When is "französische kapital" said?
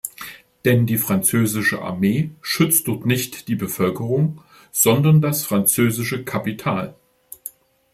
5.45-6.95